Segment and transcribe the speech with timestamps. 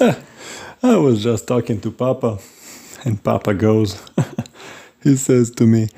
[0.82, 2.38] I was just talking to Papa,
[3.04, 4.00] and Papa goes,
[5.02, 5.88] he says to me,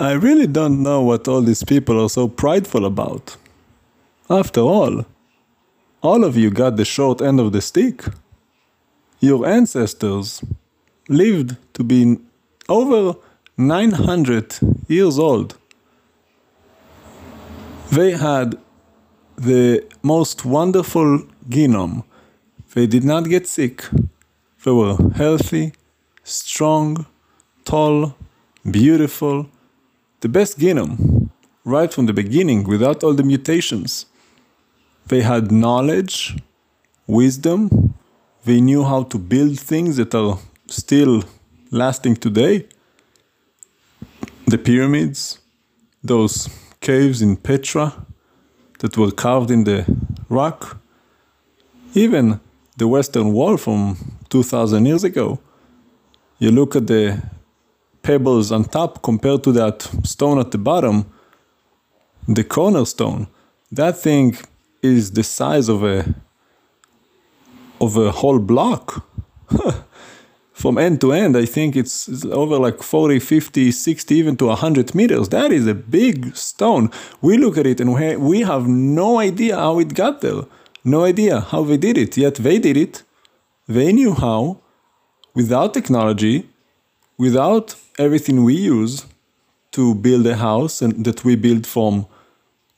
[0.00, 3.36] I really don't know what all these people are so prideful about.
[4.30, 5.04] After all,
[6.02, 8.04] all of you got the short end of the stick.
[9.20, 10.42] Your ancestors
[11.08, 12.18] lived to be
[12.68, 13.18] over
[13.58, 14.54] 900
[14.86, 15.58] years old.
[17.90, 18.56] They had
[19.36, 22.04] the most wonderful genome.
[22.78, 23.84] They did not get sick.
[24.62, 25.72] They were healthy,
[26.22, 27.06] strong,
[27.64, 28.14] tall,
[28.70, 29.48] beautiful,
[30.20, 31.30] the best genome
[31.64, 34.06] right from the beginning without all the mutations.
[35.08, 36.38] They had knowledge,
[37.08, 37.94] wisdom,
[38.44, 40.38] they knew how to build things that are
[40.68, 41.24] still
[41.72, 42.68] lasting today.
[44.46, 45.40] The pyramids,
[46.04, 46.48] those
[46.80, 48.06] caves in Petra
[48.78, 49.84] that were carved in the
[50.28, 50.78] rock,
[51.94, 52.38] even
[52.78, 53.96] the Western Wall from
[54.30, 55.38] 2000 years ago.
[56.38, 57.20] You look at the
[58.02, 61.04] pebbles on top compared to that stone at the bottom,
[62.28, 63.26] the cornerstone,
[63.72, 64.36] that thing
[64.82, 66.14] is the size of a
[67.80, 69.04] of a whole block.
[70.52, 74.46] From end to end, I think it's, it's over like 40, 50, 60, even to
[74.46, 75.28] 100 meters.
[75.28, 76.90] That is a big stone.
[77.20, 80.42] We look at it and we, we have no idea how it got there.
[80.88, 82.16] No idea how they did it.
[82.16, 83.02] Yet they did it.
[83.76, 84.60] They knew how,
[85.34, 86.48] without technology,
[87.18, 89.04] without everything we use
[89.72, 92.06] to build a house and that we build from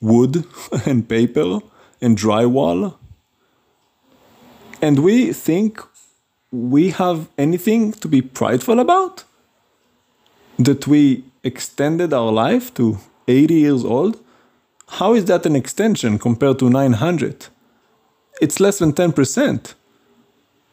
[0.01, 0.43] wood
[0.85, 1.59] and paper
[2.01, 2.95] and drywall
[4.81, 5.81] and we think
[6.51, 9.23] we have anything to be prideful about
[10.57, 14.19] that we extended our life to 80 years old
[14.99, 17.47] how is that an extension compared to 900
[18.41, 19.75] it's less than 10%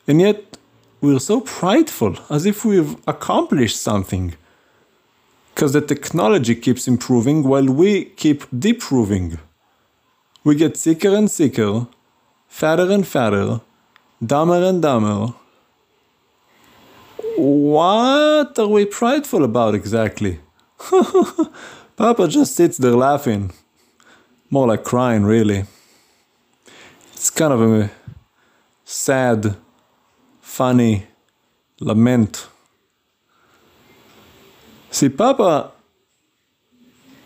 [0.08, 0.56] and yet
[1.02, 4.34] we're so prideful, as if we've accomplished something.
[5.54, 9.38] Because the technology keeps improving while we keep deproving.
[10.44, 11.86] We get sicker and sicker,
[12.48, 13.60] fatter and fatter,
[14.24, 15.34] dumber and dumber.
[17.36, 20.40] What are we prideful about exactly?
[21.96, 23.52] Papa just sits there laughing.
[24.50, 25.64] More like crying, really.
[27.18, 27.90] It's kind of a
[28.84, 29.56] sad
[30.40, 31.08] funny
[31.80, 32.46] lament.
[34.92, 35.72] See, Papa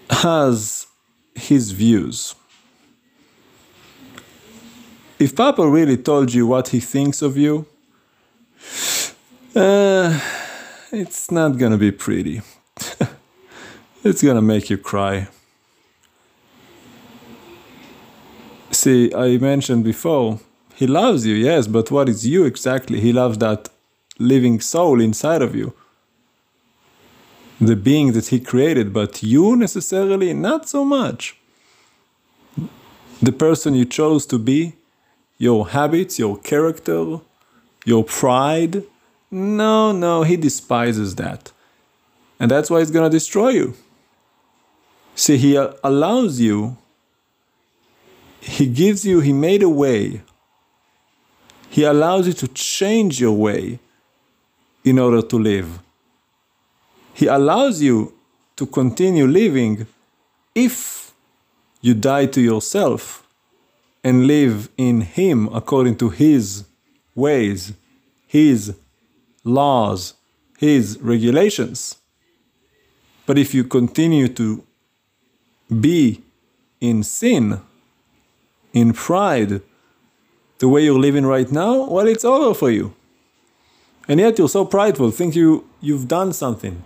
[0.08, 0.86] has
[1.34, 2.34] his views.
[5.18, 7.66] If Papa really told you what he thinks of you,
[9.54, 10.18] uh,
[10.90, 12.40] it's not gonna be pretty.
[14.02, 15.28] it's gonna make you cry.
[18.82, 20.40] See, I mentioned before
[20.74, 22.98] he loves you, yes, but what is you exactly?
[22.98, 23.68] He loves that
[24.18, 25.72] living soul inside of you.
[27.60, 31.36] The being that he created, but you necessarily not so much.
[33.22, 34.72] The person you chose to be,
[35.38, 37.20] your habits, your character,
[37.84, 38.82] your pride.
[39.30, 41.52] No, no, he despises that.
[42.40, 43.74] And that's why he's going to destroy you.
[45.14, 46.78] See, he allows you,
[48.42, 50.22] he gives you, he made a way
[51.72, 53.78] he allows you to change your way
[54.84, 55.80] in order to live.
[57.14, 58.12] He allows you
[58.56, 59.86] to continue living
[60.54, 61.14] if
[61.80, 63.26] you die to yourself
[64.04, 66.66] and live in Him according to His
[67.14, 67.72] ways,
[68.26, 68.74] His
[69.42, 70.12] laws,
[70.58, 71.96] His regulations.
[73.24, 74.62] But if you continue to
[75.80, 76.20] be
[76.82, 77.62] in sin,
[78.72, 79.60] in pride,
[80.58, 82.94] the way you're living right now, well, it's over for you.
[84.08, 86.82] And yet you're so prideful, think you you've done something.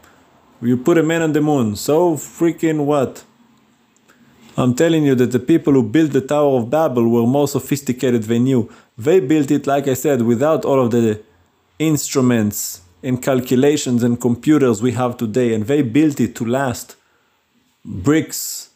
[0.60, 1.76] You put a man on the moon.
[1.76, 3.24] So freaking what?
[4.56, 8.22] I'm telling you that the people who built the Tower of Babel were more sophisticated
[8.22, 8.72] than you.
[8.96, 11.22] They built it, like I said, without all of the
[11.78, 16.96] instruments and calculations and computers we have today, and they built it to last.
[17.84, 18.70] Bricks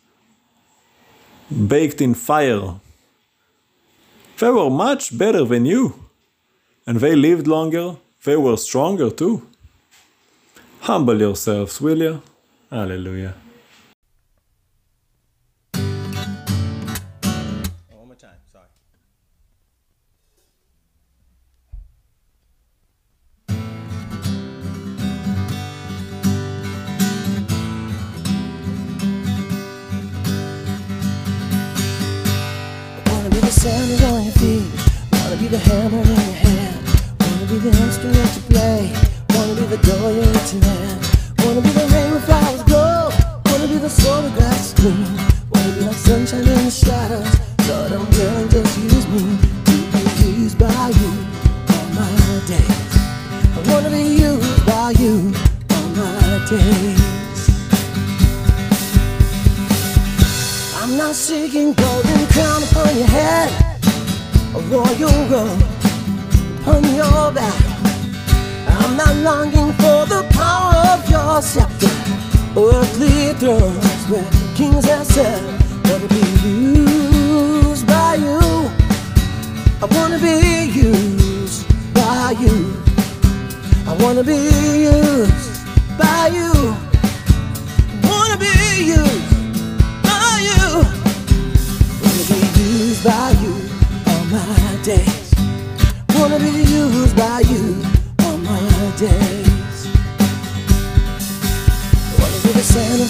[1.66, 2.74] baked in fire.
[4.40, 5.94] They were much better than you.
[6.86, 9.46] And they lived longer, they were stronger too.
[10.80, 12.22] Humble yourselves, will you?
[12.70, 13.34] Hallelujah.
[35.80, 36.76] Hammer in your hand.
[37.48, 38.92] be the instrument you play.
[39.32, 40.96] Wanna be the door you enter in.
[41.40, 43.08] Wanna be the rain where flowers grow.
[43.46, 45.08] Wanna be the soul of grass green.
[45.52, 47.32] Wanna be like sunshine in the shadows.
[47.68, 49.24] Lord, I'm willing, just use me
[49.68, 49.74] to
[50.20, 51.10] be used by you
[51.76, 52.12] on my
[52.52, 52.92] days.
[53.56, 55.32] I wanna be used by you
[55.76, 57.42] on my days.
[60.80, 63.48] I'm not seeking golden crown upon your head,
[64.56, 65.69] a royal robe
[71.40, 71.86] of scepter,
[72.54, 75.40] earthly thrones where kings have sat.
[75.88, 78.40] Wanna be used by you.
[79.82, 80.36] I wanna be
[80.68, 81.64] used
[81.94, 82.56] by you.
[83.86, 84.40] I wanna be
[84.92, 85.52] used
[85.98, 86.52] by you.
[88.08, 88.54] Wanna be
[88.96, 89.32] used
[90.02, 90.66] by you.
[92.02, 93.54] Wanna be used by you
[94.12, 95.30] on my days.
[96.16, 96.52] Wanna be
[96.82, 97.64] used by you
[98.26, 99.49] on my days.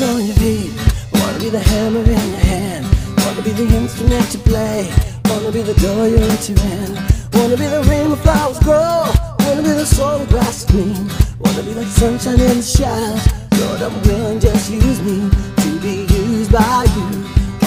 [0.00, 0.72] The on your feet.
[1.12, 2.86] Wanna be the hammer in your hand.
[3.24, 4.88] Wanna be the instrument you play.
[5.26, 6.94] Wanna be the door you enter in.
[7.32, 9.04] Wanna be the rain where flowers grow.
[9.44, 11.08] Wanna be the soul of grass green.
[11.38, 13.24] Wanna be like sunshine in the shadows.
[13.60, 15.28] Lord, I'm willing, just use me
[15.62, 17.06] to be used by you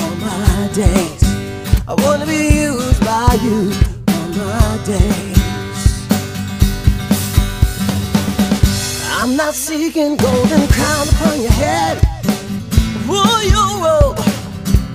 [0.02, 1.24] on my days.
[1.88, 3.72] I wanna be used by you
[4.18, 5.34] on my days.
[9.20, 11.98] I'm not seeking golden crown upon your head,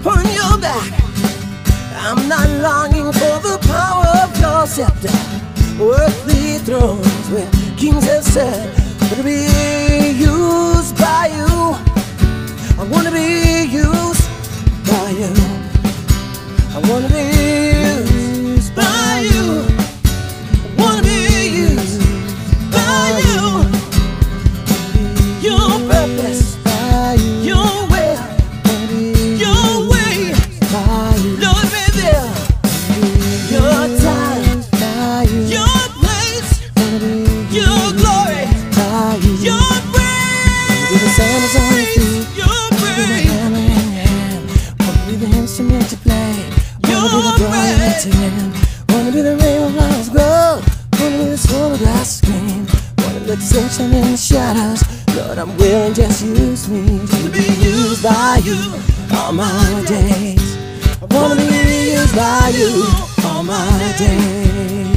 [0.08, 0.92] upon your back.
[1.96, 5.12] I'm not longing for the power of your scepter,
[5.80, 8.68] earthly thrones where kings have sat.
[9.00, 9.44] But to be
[10.16, 11.76] used by you,
[12.80, 14.26] I wanna be used
[14.90, 15.32] by you.
[16.76, 17.37] I wanna be
[53.36, 54.82] Sunshine in the shadows.
[55.14, 58.56] Lord, I'm willing, just use me to be used by you
[59.14, 60.56] all my days.
[61.02, 62.86] I wanna be used by you
[63.26, 64.87] all my days.